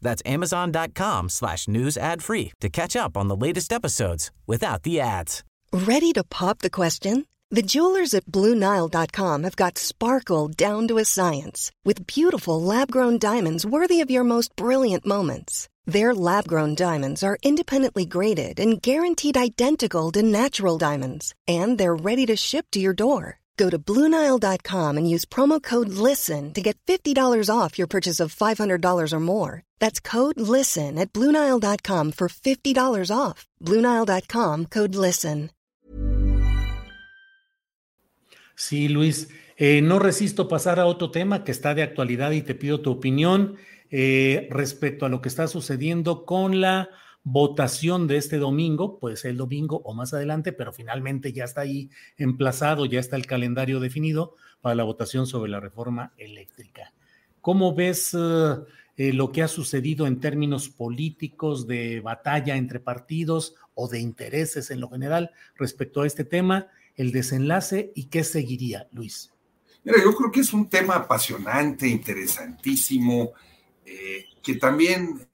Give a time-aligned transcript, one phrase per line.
[0.00, 5.00] That's amazon.com slash news ad free to catch up on the latest episodes without the
[5.00, 5.44] ads.
[5.72, 7.26] Ready to pop the question?
[7.50, 13.64] The jewelers at BlueNile.com have got sparkle down to a science with beautiful lab-grown diamonds
[13.64, 15.66] worthy of your most brilliant moments.
[15.86, 22.26] Their lab-grown diamonds are independently graded and guaranteed identical to natural diamonds, and they're ready
[22.26, 23.38] to ship to your door.
[23.58, 28.34] Go to Bluenile.com and use promo code LISTEN to get $50 off your purchase of
[28.34, 29.62] $500 or more.
[29.80, 33.46] That's code LISTEN at Bluenile.com for $50 off.
[33.60, 35.50] Bluenile.com code LISTEN.
[38.58, 39.28] Sí, Luis.
[39.56, 42.90] Eh, no resisto pasar a otro tema que está de actualidad y te pido tu
[42.90, 43.56] opinión
[43.90, 46.88] eh, respecto a lo que está sucediendo con la
[47.30, 51.62] votación de este domingo, puede ser el domingo o más adelante, pero finalmente ya está
[51.62, 56.92] ahí emplazado, ya está el calendario definido para la votación sobre la reforma eléctrica.
[57.40, 58.56] ¿Cómo ves eh,
[58.96, 64.70] eh, lo que ha sucedido en términos políticos, de batalla entre partidos o de intereses
[64.70, 69.32] en lo general respecto a este tema, el desenlace y qué seguiría, Luis?
[69.84, 73.32] Mira, yo creo que es un tema apasionante, interesantísimo,
[73.84, 75.28] eh, que también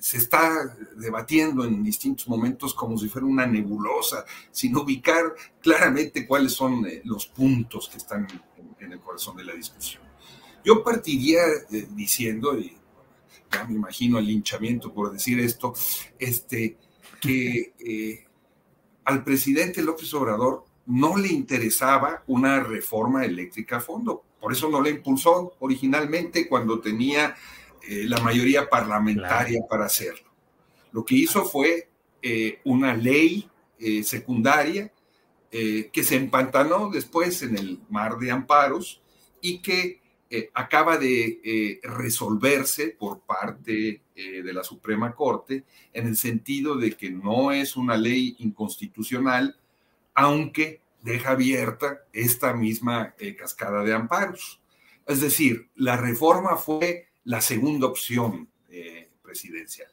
[0.00, 6.52] se está debatiendo en distintos momentos como si fuera una nebulosa, sin ubicar claramente cuáles
[6.52, 8.26] son eh, los puntos que están
[8.80, 10.02] en, el corazón de la discusión.
[10.64, 12.76] Yo partiría eh, diciendo, y
[13.50, 15.72] ya me imagino el linchamiento por decir esto,
[16.18, 16.76] este,
[17.20, 18.26] que eh,
[19.04, 24.24] al presidente López Obrador no le interesaba una reforma eléctrica a fondo.
[24.40, 27.34] Por eso no la impulsó originalmente cuando tenía
[27.86, 30.30] eh, la mayoría parlamentaria para hacerlo.
[30.92, 31.88] Lo que hizo fue
[32.22, 34.90] eh, una ley eh, secundaria
[35.56, 39.00] que se empantanó después en el mar de amparos
[39.40, 40.00] y que
[40.52, 45.62] acaba de resolverse por parte de la Suprema Corte
[45.92, 49.56] en el sentido de que no es una ley inconstitucional,
[50.12, 54.60] aunque deja abierta esta misma cascada de amparos.
[55.06, 58.48] Es decir, la reforma fue la segunda opción
[59.22, 59.88] presidencial.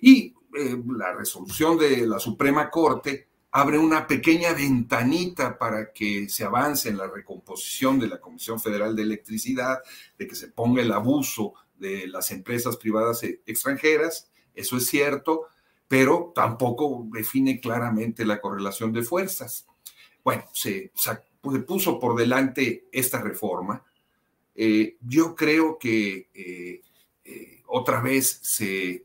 [0.00, 6.44] Y eh, la resolución de la Suprema Corte abre una pequeña ventanita para que se
[6.44, 9.78] avance en la recomposición de la Comisión Federal de Electricidad,
[10.18, 15.46] de que se ponga el abuso de las empresas privadas e, extranjeras, eso es cierto,
[15.88, 19.66] pero tampoco define claramente la correlación de fuerzas.
[20.22, 20.90] Bueno, se
[21.66, 23.84] puso por delante esta reforma,
[24.54, 26.80] eh, yo creo que eh,
[27.24, 29.04] eh, otra vez se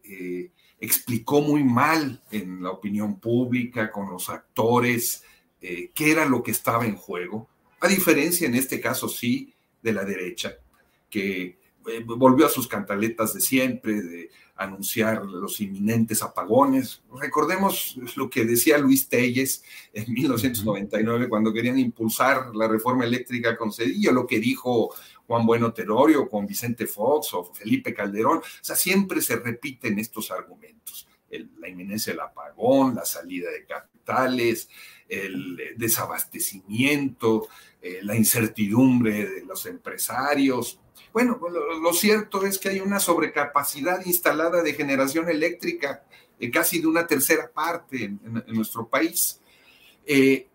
[0.80, 5.24] explicó muy mal en la opinión pública, con los actores,
[5.60, 7.50] qué era lo que estaba en juego,
[7.82, 10.58] a diferencia en este caso sí de la derecha,
[11.10, 11.58] que
[12.06, 17.02] volvió a sus cantaletas de siempre, de anunciar los inminentes apagones.
[17.18, 19.64] Recordemos lo que decía Luis Telles
[19.94, 24.94] en 1999 cuando querían impulsar la reforma eléctrica con Cedillo, lo que dijo
[25.28, 28.40] Juan Bueno Terorio con Vicente Fox o Felipe Calderón.
[28.40, 31.08] O sea, siempre se repiten estos argumentos.
[31.30, 34.68] la inminencia del apagón, la salida de capitales,
[35.10, 37.48] el desabastecimiento,
[37.82, 40.80] eh, la incertidumbre de los empresarios,
[41.12, 41.40] bueno,
[41.82, 46.04] lo, cierto es que hay una sobrecapacidad instalada de generación eléctrica,
[46.40, 49.42] eh, casi de una tercera parte en, nuestro país.
[50.06, 50.48] Eh,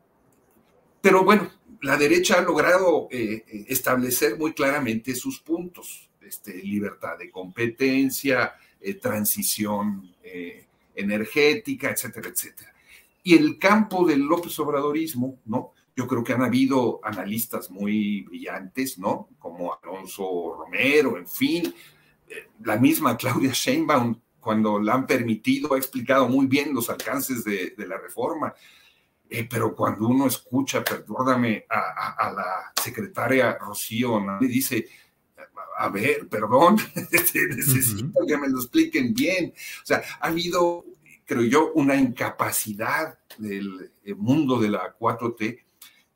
[1.01, 1.51] pero bueno,
[1.83, 8.55] la derecha ha logrado establecer muy claramente sus puntos, este, libertad de competencia,
[9.03, 10.15] transición
[10.95, 12.74] energética, etcétera, etcétera.
[13.25, 15.73] Y el campo del López Obradorismo, ¿no?
[15.97, 19.31] Yo creo que han habido analistas muy brillantes, ¿no?
[19.38, 21.75] Como Alonso Romero, en fin.
[22.29, 27.44] Eh, la misma Claudia Sheinbaum, cuando la han permitido, ha explicado muy bien los alcances
[27.44, 28.55] de, la reforma.
[29.29, 34.87] Eh, pero cuando uno escucha, perdóname, a, la secretaria Rocío, le dice,
[35.76, 36.76] a ver, perdón,
[37.11, 39.53] este, necesito que me lo expliquen bien.
[39.82, 40.85] O sea, ha habido,
[41.25, 45.61] creo yo, una incapacidad del eh, mundo de la 4T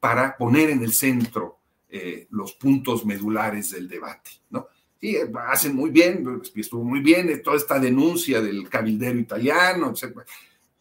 [0.00, 1.58] para poner en el centro
[1.88, 4.68] eh, los puntos medulares del debate, ¿no?
[5.00, 5.16] Sí,
[5.48, 10.18] hacen muy bien, estuvo muy bien toda esta denuncia del cabildero italiano, etc.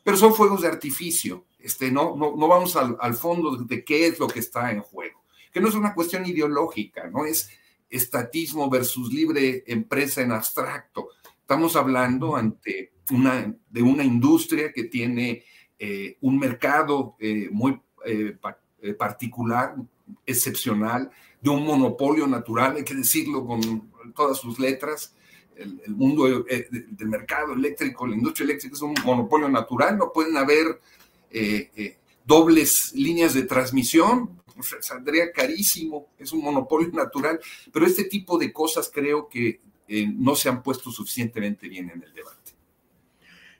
[0.03, 1.45] Pero son fuegos de artificio.
[1.59, 5.23] Este, no, no, no vamos al, fondo de qué es lo que está en juego.
[5.51, 7.49] Que no es una cuestión ideológica, no es
[7.89, 11.09] estatismo versus libre empresa en abstracto.
[11.39, 15.43] Estamos hablando ante una, de una industria que tiene
[15.79, 18.35] eh, un mercado eh, muy eh,
[18.97, 19.75] particular,
[20.25, 21.11] excepcional,
[21.41, 25.13] de un monopolio natural, hay que decirlo con todas sus letras.
[25.55, 30.79] El, mundo del mercado eléctrico, la industria eléctrica es un monopolio natural, no pueden haber
[32.25, 34.39] dobles líneas de transmisión,
[34.81, 37.39] saldría carísimo, es un monopolio natural,
[37.71, 39.59] pero este tipo de cosas creo que
[40.15, 42.36] no se han puesto suficientemente bien en el debate.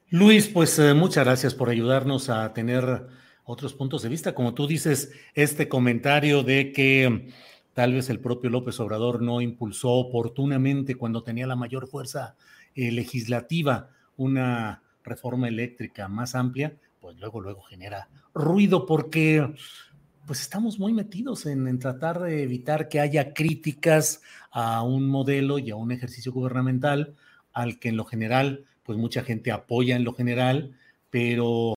[0.09, 3.07] Luis, pues eh, muchas gracias por ayudarnos a tener
[3.43, 4.33] otros puntos de vista.
[4.33, 7.33] Como tú dices, este comentario de que mm,
[7.73, 12.37] tal vez el propio López Obrador no impulsó oportunamente cuando tenía la mayor fuerza
[12.73, 19.53] eh, legislativa una reforma eléctrica más amplia, pues luego, luego genera ruido porque
[20.25, 24.21] pues estamos muy metidos en, en, tratar de evitar que haya críticas
[24.51, 27.13] a un modelo y a un ejercicio gubernamental
[27.51, 30.75] al que en lo general pues mucha gente apoya en lo general,
[31.09, 31.73] pero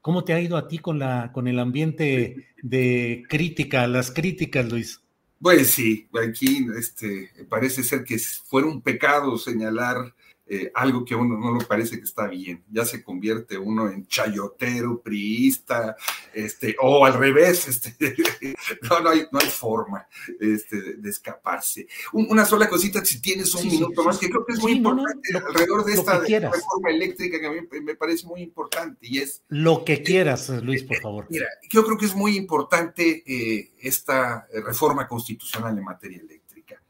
[0.00, 4.70] ¿cómo te ha ido a ti con, la, con el ambiente de crítica, las críticas,
[4.70, 5.00] Luis?
[5.42, 10.14] Pues sí, aquí este, parece ser que fuera un pecado señalar
[10.50, 12.64] eh, algo que a uno no le parece que está bien.
[12.70, 15.94] Ya se convierte uno en chayotero, priista,
[16.32, 17.94] este, o al revés, este,
[18.88, 20.06] no, no, hay, no hay forma
[20.40, 21.86] este, de escaparse.
[22.12, 25.84] una sola cosita, si tienes un minuto más, que creo que es muy importante alrededor
[25.84, 29.42] de esta reforma eléctrica que a mí me parece muy importante y es...
[29.48, 31.26] Lo que quieras, Luis, por favor.
[31.28, 36.82] Mira, yo creo que es muy importante eh, esta reforma constitucional en materia eléctrica.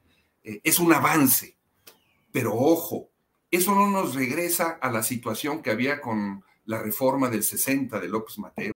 [0.44, 1.56] Eh, es un avance,
[2.30, 3.10] pero ojo,
[3.50, 8.08] eso no nos regresa a la situación que había con la reforma del 60 de
[8.08, 8.72] López Mateo.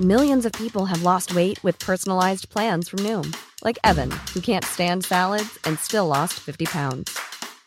[0.00, 4.64] Millions of people have lost weight with personalized plans from Noom, like Evan, who can't
[4.64, 7.18] stand salads and still lost 50 pounds.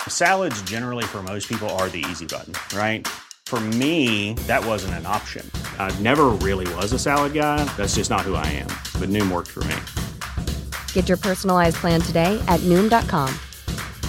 [0.07, 3.05] Salads generally for most people are the easy button, right?
[3.47, 5.45] For me, that wasn't an option.
[5.77, 7.65] I never really was a salad guy.
[7.75, 8.69] That's just not who I am.
[8.97, 9.75] But Noom worked for me.
[10.94, 13.29] Get your personalized plan today at Noom.com.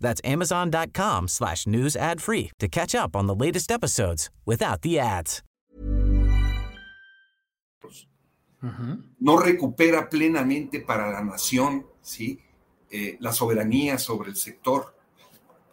[0.00, 4.98] That's amazon.com slash news ad free to catch up on the latest episodes without the
[4.98, 5.42] ads.
[9.20, 12.40] No recupera plenamente para la nación ¿sí?
[12.90, 14.94] Eh, la soberanía sobre el sector.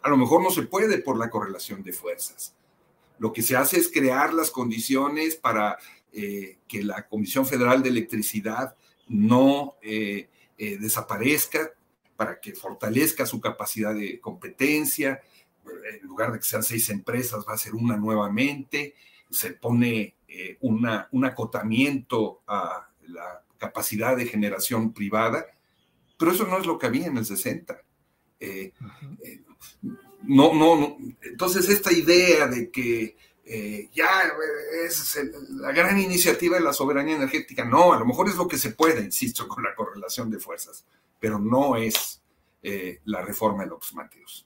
[0.02, 2.56] A lo mejor no se puede por la correlación de fuerzas.
[3.18, 5.78] Lo que se hace es crear las condiciones para
[6.12, 8.74] eh, que la Comisión Federal de Electricidad
[9.06, 10.28] no eh,
[10.58, 11.70] eh desaparezca,
[12.16, 15.20] para que fortalezca su capacidad de competencia.
[15.92, 18.94] En lugar de que sean seis empresas, va a ser una nuevamente.
[19.30, 25.46] Se pone eh, una, un acotamiento a la capacidad de generación privada,
[26.18, 27.80] pero eso no es lo que había en el 60.
[28.40, 28.72] Eh,
[29.24, 29.40] eh,
[30.22, 33.16] no, no, no, entonces esta idea de que
[33.92, 34.22] ya
[34.86, 35.18] es
[35.50, 38.70] la gran iniciativa de la soberanía energética, no, a lo mejor es lo que se
[38.70, 40.84] puede, insisto, con la correlación de fuerzas
[41.22, 42.20] pero no es
[42.64, 44.44] eh, la reforma de los Mateos.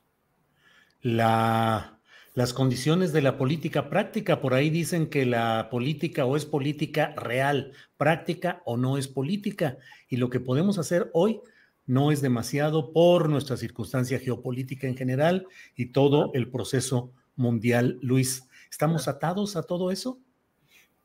[1.00, 1.98] La,
[2.34, 7.14] las condiciones de la política práctica, por ahí dicen que la política o es política
[7.16, 9.78] real, práctica o no es política,
[10.10, 11.40] y lo que podemos hacer hoy
[11.86, 15.46] no es demasiado por nuestra circunstancia geopolítica en general
[15.76, 17.98] y todo el proceso mundial.
[18.02, 18.42] Luis,
[18.76, 20.20] ¿estamos atados a todo eso?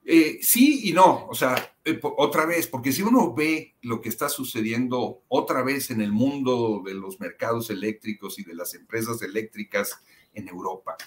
[0.03, 4.09] Eh, sí y no, o sea, eh, otra vez, porque si uno ve lo que
[4.09, 9.21] está sucediendo otra vez en el mundo de los mercados eléctricos y de las empresas
[9.21, 10.01] eléctricas
[10.33, 10.97] en Europa,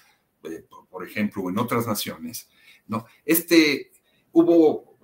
[0.45, 2.49] eh, por, ejemplo, o en otras naciones,
[2.87, 3.05] ¿no?
[3.27, 3.93] Este,
[4.33, 4.99] hubo,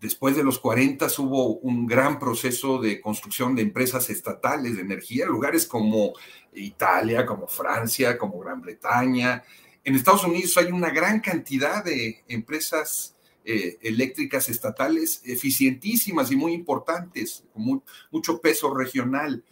[0.00, 5.26] después de los 40 hubo un gran proceso de construcción de empresas estatales de energía,
[5.26, 6.12] lugares como
[6.52, 9.42] Italia, como Francia, como Gran Bretaña,
[9.84, 16.52] en Estados Unidos hay una gran cantidad de empresas eh, eléctricas estatales eficientísimas y muy
[16.52, 19.42] importantes, con mucho peso regional.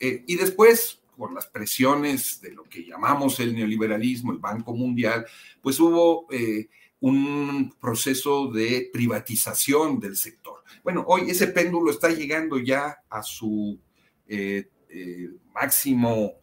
[0.00, 5.26] Eh, y después, por las presiones de lo que llamamos el neoliberalismo, el Banco Mundial,
[5.60, 6.68] pues hubo eh,
[7.00, 10.62] un proceso de privatización del sector.
[10.82, 13.78] Bueno, hoy ese péndulo está llegando ya a su
[14.26, 16.34] eh, eh, máximo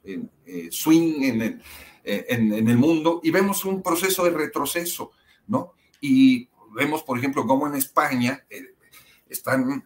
[0.69, 1.61] swing en el,
[2.03, 5.11] en el, mundo y vemos un proceso de retroceso,
[5.47, 5.73] ¿no?
[5.99, 8.45] Y vemos, por ejemplo, cómo en España
[9.27, 9.83] están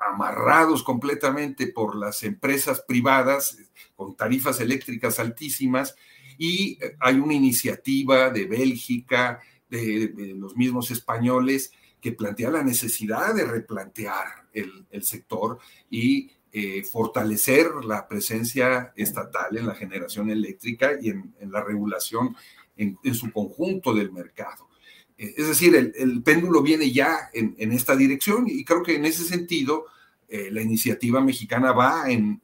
[0.00, 3.58] amarrados completamente por las empresas privadas
[3.94, 5.94] con tarifas eléctricas altísimas
[6.38, 13.44] y hay una iniciativa de Bélgica, de, los mismos españoles, que plantea la necesidad de
[13.44, 15.58] replantear el, sector
[15.90, 22.34] y eh, fortalecer la presencia estatal en la generación eléctrica y en, la regulación
[22.76, 24.68] en, su conjunto del mercado.
[25.16, 29.22] Eh, es decir, el, péndulo viene ya en, esta dirección y creo que en ese
[29.22, 29.86] sentido
[30.28, 32.42] eh, la iniciativa mexicana va en,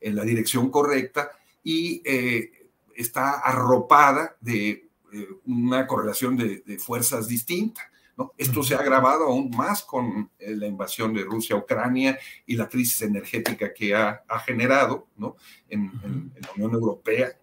[0.00, 1.30] la dirección correcta
[1.64, 2.02] y
[2.94, 4.86] está arropada de
[5.46, 7.84] una correlación de, fuerzas distintas.
[8.18, 8.34] ¿No?
[8.36, 12.68] Esto se ha agravado aún más con la invasión de Rusia a Ucrania y la
[12.68, 15.36] crisis energética que ha, ha generado ¿no?
[15.68, 17.38] en, la Unión Europea.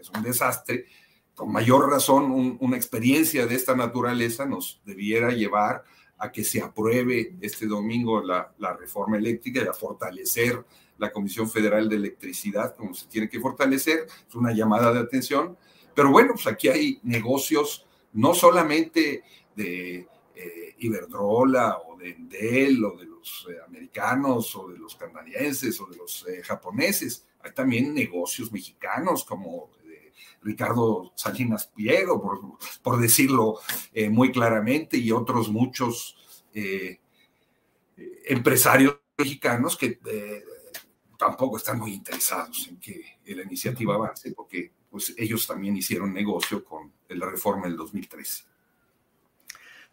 [0.00, 0.86] Es un, desastre.
[1.34, 5.82] Con mayor razón, una experiencia de esta naturaleza nos debiera llevar
[6.18, 10.64] a que se apruebe este domingo la, reforma eléctrica y a fortalecer
[10.98, 14.06] la Comisión Federal de Electricidad como se tiene que fortalecer.
[14.28, 15.56] Es una llamada de atención.
[15.96, 19.24] Pero bueno, pues aquí hay negocios no solamente
[19.54, 25.80] de eh, Iberdrola o de Enel o de los eh, americanos o de los canadienses
[25.80, 27.26] o de los eh, japoneses.
[27.42, 29.70] Hay también negocios mexicanos como
[30.42, 33.60] Ricardo Salinas Pliego, por, decirlo
[33.92, 36.16] eh, muy claramente, y otros muchos
[36.54, 37.00] eh,
[38.26, 40.44] empresarios mexicanos que eh,
[41.18, 46.64] tampoco están muy interesados en que la iniciativa avance, porque pues, ellos también hicieron negocio
[46.64, 48.44] con la reforma del 2013.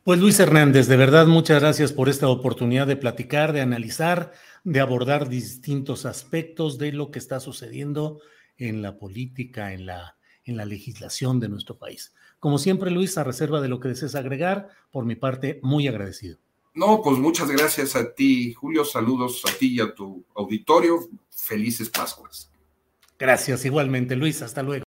[0.03, 4.31] Pues Luis Hernández, de verdad muchas gracias por esta oportunidad de platicar, de analizar,
[4.63, 8.19] de abordar distintos aspectos de lo que está sucediendo
[8.57, 10.15] en la política, en la
[10.49, 12.13] en la legislación de nuestro país.
[12.39, 16.39] Como siempre, Luis, a reserva de lo que desees agregar, por mi parte, muy agradecido.
[16.73, 18.85] No, pues muchas gracias a ti, Julio.
[18.85, 20.99] Saludos a ti y a tu auditorio.
[21.29, 22.51] Felices Pascuas.
[23.17, 24.41] Gracias, igualmente, Luis.
[24.41, 24.88] Hasta luego.